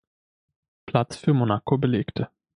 Platz 0.87 1.15
für 1.15 1.31
Monaco 1.31 1.77
belegte. 1.77 2.27